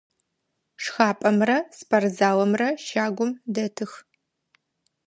[0.83, 3.91] Шхапӏэмрэ спортзалымрэ щагум дэтых.